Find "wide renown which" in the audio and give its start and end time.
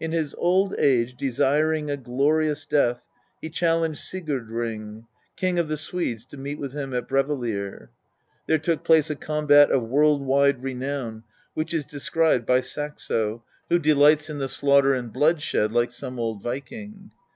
10.24-11.74